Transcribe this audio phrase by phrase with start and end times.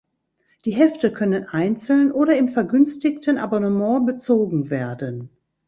[0.65, 5.29] Die Hefte können einzeln oder im vergünstigten Abonnement bezogen werden.